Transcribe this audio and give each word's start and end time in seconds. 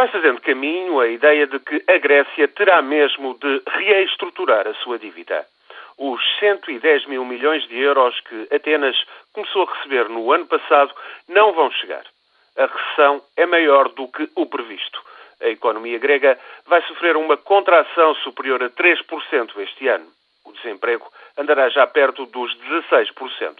Vai 0.00 0.08
fazendo 0.08 0.40
caminho 0.40 0.98
a 0.98 1.08
ideia 1.08 1.46
de 1.46 1.58
que 1.58 1.84
a 1.86 1.98
Grécia 1.98 2.48
terá 2.48 2.80
mesmo 2.80 3.34
de 3.34 3.62
reestruturar 3.68 4.66
a 4.66 4.72
sua 4.76 4.98
dívida. 4.98 5.44
Os 5.98 6.22
110 6.38 7.04
mil 7.04 7.22
milhões 7.22 7.68
de 7.68 7.78
euros 7.78 8.18
que 8.20 8.48
Atenas 8.50 8.96
começou 9.34 9.64
a 9.64 9.74
receber 9.74 10.08
no 10.08 10.32
ano 10.32 10.46
passado 10.46 10.90
não 11.28 11.52
vão 11.52 11.70
chegar. 11.72 12.02
A 12.56 12.64
recessão 12.64 13.22
é 13.36 13.44
maior 13.44 13.90
do 13.90 14.08
que 14.08 14.26
o 14.36 14.46
previsto. 14.46 15.02
A 15.38 15.48
economia 15.48 15.98
grega 15.98 16.40
vai 16.66 16.80
sofrer 16.84 17.14
uma 17.14 17.36
contração 17.36 18.14
superior 18.14 18.62
a 18.62 18.70
3% 18.70 19.50
este 19.58 19.86
ano. 19.86 20.06
O 20.46 20.52
desemprego 20.52 21.06
andará 21.36 21.68
já 21.68 21.86
perto 21.86 22.24
dos 22.24 22.56
16%. 22.56 23.54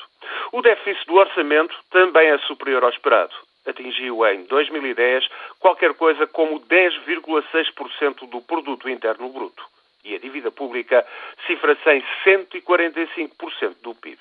O 0.52 0.62
déficit 0.62 1.06
do 1.06 1.16
orçamento 1.16 1.76
também 1.90 2.30
é 2.30 2.38
superior 2.38 2.82
ao 2.82 2.88
esperado 2.88 3.34
atingiu 3.70 4.26
em 4.26 4.44
2010 4.44 5.28
qualquer 5.58 5.94
coisa 5.94 6.26
como 6.26 6.60
10,6% 6.60 8.28
do 8.28 8.40
produto 8.42 8.88
interno 8.88 9.28
bruto 9.30 9.64
e 10.04 10.14
a 10.14 10.18
dívida 10.18 10.50
pública 10.50 11.06
cifra-se 11.46 11.88
em 11.90 12.02
145% 12.24 13.76
do 13.82 13.94
PIB. 13.94 14.18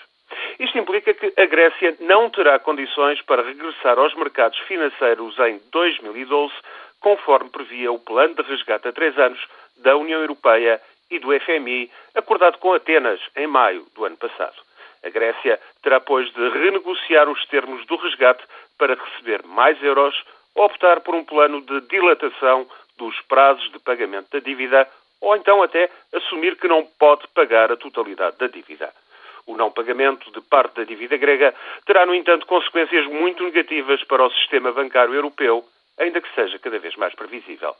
Isto 0.59 0.77
implica 0.77 1.13
que 1.13 1.34
a 1.38 1.45
Grécia 1.45 1.95
não 2.02 2.30
terá 2.30 2.59
condições 2.59 3.22
para 3.22 3.41
regressar 3.41 3.98
aos 3.98 4.13
mercados 4.16 4.59
financeiros 4.59 5.38
em 5.39 5.59
2012, 5.72 6.53
conforme 7.00 7.50
previa 7.50 7.91
o 7.91 8.00
plano 8.00 8.36
de 8.36 8.41
resgate 8.44 8.88
a 8.88 8.91
três 8.91 9.17
anos 9.17 9.39
da 9.77 9.95
União 9.95 10.20
Europeia 10.20 10.81
e 11.09 11.17
do 11.17 11.30
FMI, 11.39 11.89
acordado 12.13 12.58
com 12.58 12.73
Atenas 12.73 13.20
em 13.36 13.47
maio 13.47 13.88
do 13.95 14.05
ano 14.05 14.17
passado. 14.17 14.69
A 15.03 15.09
Grécia 15.09 15.59
terá, 15.81 15.99
pois, 15.99 16.31
de 16.34 16.49
renegociar 16.49 17.30
os 17.30 17.45
termos 17.48 17.85
do 17.85 17.95
resgate 17.95 18.44
para 18.77 18.95
receber 18.95 19.44
mais 19.45 19.81
euros 19.84 20.16
ou 20.55 20.66
optar 20.66 21.02
por 21.02 21.16
um 21.16 21.23
plano 21.23 21.62
de 21.62 21.81
dilatação 21.81 22.67
dos 22.98 23.20
prazos 23.22 23.72
de 23.72 23.80
pagamento 23.80 24.27
da 24.31 24.39
dívida 24.39 24.88
ou 25.22 25.35
então 25.35 25.62
até 25.62 25.89
assumir 26.14 26.55
que 26.58 26.67
não 26.67 26.86
pode 26.97 27.27
pagar 27.30 27.72
a 27.72 27.77
totalidade 27.77 28.38
da 28.38 28.47
dívida. 28.47 28.94
O 29.45 29.55
não 29.55 29.72
pagamento 29.72 30.31
de 30.31 30.42
parte 30.42 30.75
da 30.75 30.83
dívida 30.83 31.17
grega 31.17 31.55
terá, 31.86 32.05
no 32.05 32.14
entanto, 32.14 32.45
consequências 32.45 33.05
muito 33.08 33.44
negativas 33.44 34.03
para 34.03 34.23
o 34.23 34.31
sistema 34.31 34.72
bancário 34.72 35.14
europeu 35.14 35.66
ainda 36.00 36.22
que 36.22 36.33
seja 36.33 36.58
cada 36.59 36.80
vez 36.80 36.95
mais 36.95 37.14
previsível. 37.14 37.75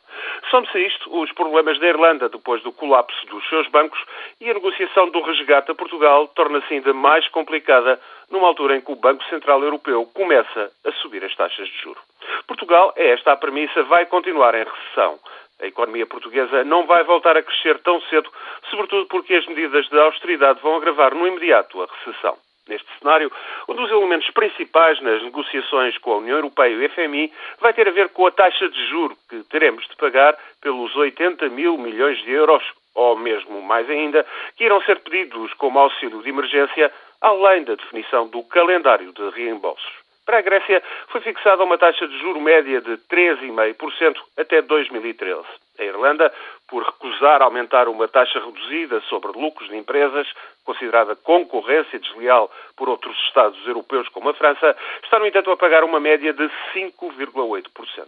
São-se 0.50 0.76
a 0.76 0.80
isto 0.80 1.20
os 1.20 1.32
problemas 1.32 1.78
da 1.80 1.86
Irlanda 1.86 2.28
depois 2.28 2.62
do 2.62 2.72
colapso 2.72 3.26
dos 3.26 3.48
seus 3.48 3.66
bancos 3.68 3.98
e 4.40 4.50
a 4.50 4.54
negociação 4.54 5.08
do 5.10 5.20
resgate 5.22 5.70
a 5.70 5.74
Portugal 5.74 6.28
torna-se 6.28 6.72
ainda 6.72 6.92
mais 6.92 7.26
complicada 7.28 8.00
numa 8.30 8.46
altura 8.46 8.76
em 8.76 8.80
que 8.80 8.92
o 8.92 8.96
Banco 8.96 9.24
Central 9.24 9.62
Europeu 9.62 10.06
começa 10.14 10.70
a 10.84 10.92
subir 10.92 11.24
as 11.24 11.34
taxas 11.34 11.68
de 11.68 11.78
juro. 11.78 12.00
Portugal, 12.46 12.92
é 12.96 13.10
esta 13.10 13.32
a 13.32 13.36
premissa, 13.36 13.82
vai 13.84 14.06
continuar 14.06 14.54
em 14.54 14.64
recessão. 14.64 15.18
A 15.60 15.66
economia 15.66 16.06
portuguesa 16.06 16.64
não 16.64 16.86
vai 16.86 17.04
voltar 17.04 17.36
a 17.36 17.42
crescer 17.42 17.78
tão 17.80 18.00
cedo, 18.02 18.30
sobretudo 18.70 19.06
porque 19.06 19.34
as 19.34 19.46
medidas 19.46 19.86
de 19.88 19.98
austeridade 19.98 20.60
vão 20.62 20.76
agravar 20.76 21.14
no 21.14 21.26
imediato 21.26 21.82
a 21.82 21.86
recessão. 21.86 22.36
Neste 22.70 22.86
cenário, 23.00 23.32
um 23.68 23.74
dos 23.74 23.90
elementos 23.90 24.30
principais 24.30 25.00
nas 25.00 25.20
negociações 25.24 25.98
com 25.98 26.12
a 26.12 26.16
União 26.18 26.36
Europeia 26.36 26.72
e 26.72 26.86
o 26.86 26.90
FMI 26.90 27.32
vai 27.58 27.74
ter 27.74 27.88
a 27.88 27.90
ver 27.90 28.10
com 28.10 28.28
a 28.28 28.30
taxa 28.30 28.68
de 28.68 28.86
juro 28.86 29.16
que 29.28 29.42
teremos 29.50 29.84
de 29.88 29.96
pagar 29.96 30.38
pelos 30.62 30.94
80 30.94 31.48
mil 31.48 31.76
milhões 31.76 32.16
de 32.22 32.30
euros, 32.30 32.62
ou 32.94 33.16
mesmo 33.16 33.60
mais 33.60 33.90
ainda, 33.90 34.24
que 34.56 34.62
irão 34.62 34.80
ser 34.82 35.00
pedidos 35.00 35.52
como 35.54 35.80
auxílio 35.80 36.22
de 36.22 36.28
emergência, 36.28 36.92
além 37.20 37.64
da 37.64 37.74
definição 37.74 38.28
do 38.28 38.44
calendário 38.44 39.12
de 39.12 39.30
reembolsos. 39.30 39.99
Para 40.30 40.38
a 40.38 40.42
Grécia, 40.42 40.80
foi 41.08 41.20
fixada 41.22 41.64
uma 41.64 41.76
taxa 41.76 42.06
de 42.06 42.16
juro 42.20 42.40
média 42.40 42.80
de 42.80 42.96
3,5% 43.10 44.14
até 44.38 44.62
2013. 44.62 45.42
A 45.76 45.82
Irlanda, 45.82 46.32
por 46.68 46.84
recusar 46.84 47.42
aumentar 47.42 47.88
uma 47.88 48.06
taxa 48.06 48.38
reduzida 48.38 49.00
sobre 49.08 49.32
lucros 49.32 49.68
de 49.68 49.76
empresas, 49.76 50.28
considerada 50.64 51.16
concorrência 51.16 51.98
desleal 51.98 52.48
por 52.76 52.88
outros 52.88 53.18
Estados 53.26 53.58
europeus 53.66 54.08
como 54.10 54.28
a 54.28 54.34
França, 54.34 54.76
está, 55.02 55.18
no 55.18 55.26
entanto, 55.26 55.50
a 55.50 55.56
pagar 55.56 55.82
uma 55.82 55.98
média 55.98 56.32
de 56.32 56.48
5,8%. 56.72 58.06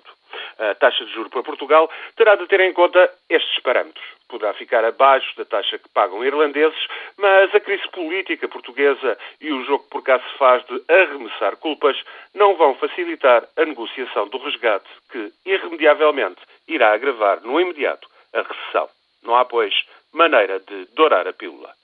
A 0.60 0.76
taxa 0.76 1.04
de 1.04 1.12
juro 1.12 1.28
para 1.28 1.42
Portugal 1.42 1.90
terá 2.16 2.36
de 2.36 2.46
ter 2.46 2.60
em 2.60 2.72
conta 2.72 3.10
estes 3.28 3.60
parâmetros. 3.64 4.04
Poderá 4.32 4.54
ficar 4.54 4.82
abaixo 4.82 5.36
da 5.36 5.44
taxa 5.44 5.76
que 5.76 5.90
pagam 5.90 6.24
irlandeses, 6.24 6.88
mas 7.18 7.54
a 7.54 7.60
crise 7.60 7.86
política 7.90 8.48
portuguesa 8.48 9.18
e 9.38 9.52
o 9.52 9.62
jogo 9.66 9.84
por 9.90 10.02
cá 10.02 10.18
se 10.18 10.38
faz 10.38 10.64
de 10.64 10.82
arremessar 10.88 11.58
culpas 11.58 12.02
não 12.34 12.56
vão 12.56 12.74
facilitar 12.76 13.46
a 13.58 13.64
negociação 13.66 14.26
do 14.28 14.38
resgate 14.38 14.88
que, 15.10 15.30
irremediavelmente, 15.44 16.40
irá 16.66 16.94
agravar 16.94 17.42
no 17.42 17.60
imediato 17.60 18.08
a 18.32 18.40
recessão. 18.40 18.88
Não 19.22 19.36
há, 19.36 19.44
pois, 19.44 19.74
maneira 20.14 20.60
de 20.60 20.86
dourar 20.94 21.28
a 21.28 21.32
pílula. 21.34 21.74